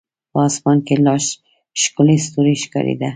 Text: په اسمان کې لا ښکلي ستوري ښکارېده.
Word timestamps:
په 0.31 0.39
اسمان 0.49 0.77
کې 0.87 0.95
لا 1.05 1.15
ښکلي 1.81 2.17
ستوري 2.25 2.55
ښکارېده. 2.63 3.09